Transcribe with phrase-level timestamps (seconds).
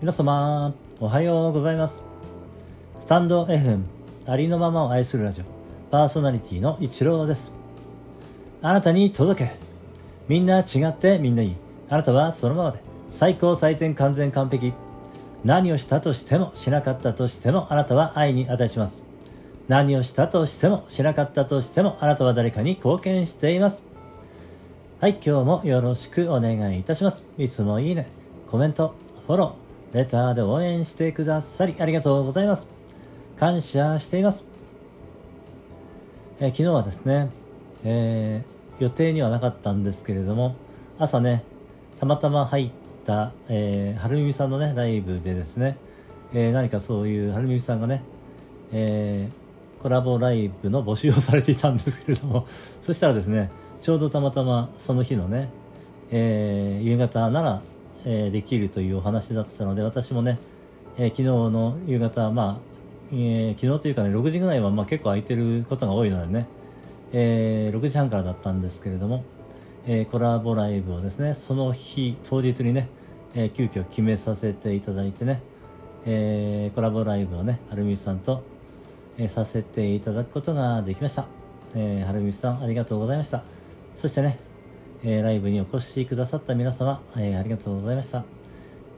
[0.00, 2.04] 皆様、おはようございます。
[3.00, 3.82] スタンド FM、
[4.28, 5.44] ありのままを愛するラジオ、
[5.90, 7.50] パーソナリティの一郎です。
[8.62, 9.56] あなたに届け。
[10.28, 11.56] みんな違ってみんないい。
[11.90, 12.78] あなたはそのままで。
[13.10, 14.72] 最高最善完全完璧。
[15.42, 19.02] 何をしたとしてもしなかったとしてもあなたは愛に値します。
[19.66, 23.82] 何をしたとしてもしなかったとしてもあなたは誰かに貢献しています。
[25.00, 27.24] はい、今日もよろしくお願いいたします。
[27.36, 28.06] いつもいいね、
[28.48, 28.94] コメント、
[29.26, 32.66] フォロー、レターで応援してくださりありがとうございます。
[33.38, 34.44] 感謝しています。
[36.40, 37.30] え昨日はですね、
[37.84, 40.54] えー予定にはなかったんですけれども、
[41.00, 41.42] 朝ね、
[41.98, 42.70] たまたま入っ
[43.04, 45.76] た、えー、はるみみさんのね、ライブでですね、
[46.32, 48.02] えー何かそういうはるみみさんがね、
[48.72, 52.46] えーコラボライブの募集をされていたんですけれども、
[52.82, 53.50] そしたらですね、
[53.80, 55.48] ちょうどたまたまその日のね、
[56.10, 57.62] えー夕方なら、
[58.04, 60.38] えーできるというお話だったので、私もね、
[60.96, 62.68] えー昨日の夕方、まあ、
[63.12, 66.46] えー昨日というかね、6時ぐらいはまあ結構空いてることが多いのでね、
[67.12, 69.24] えー6時半からだったんですけれども、
[69.86, 72.88] えーコラボライブをですね、その日、当日にね、
[73.34, 75.42] えー急遽決めさせていただいてね、
[76.06, 78.42] えーコラボライブをね、はるみさんと、
[79.16, 81.26] えーさせていただくことができました。
[81.74, 83.42] えーはるみさん、ありがとうございました。
[83.94, 84.38] そしてね、
[85.04, 88.24] えーライブにお越しくださった皆様、えーありがとうございました。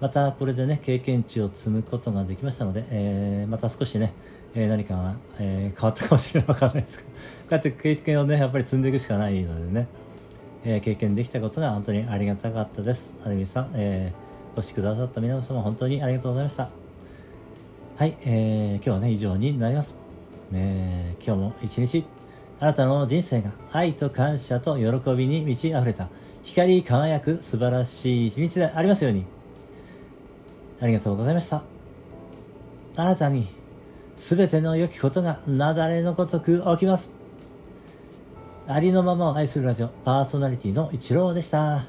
[0.00, 4.12] またこれでね、経験値を積むことができましたので、えーまた少しね、
[4.54, 7.14] え何かが、え変わったかもしれないわからないですけど、こ
[7.50, 9.88] うやって経験をね、やっぱり積んでいくしかないのでね、
[10.64, 13.12] え経験できたことが本当にありがたかったです。
[13.24, 14.12] あるみさん、え
[14.56, 16.70] お越しくださった皆様、本当にありがとうございました。
[17.96, 19.94] はい、えー今日はね、以上になります。
[20.52, 22.04] え今日も一日、
[22.60, 26.08] あなたの人生が愛と感謝と喜びに満ち溢れた、
[26.42, 29.24] 光り輝く素晴らしい一日でありますように。
[30.78, 31.62] ありがとうございました。
[32.96, 33.48] あなたに、
[34.16, 37.10] すべての良きことが雪崩のごとく起きます。
[38.68, 41.86] ありのままを愛するラジオ、パーソナリティの一郎でした。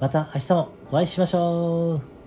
[0.00, 2.17] また明日もお会いしましょう。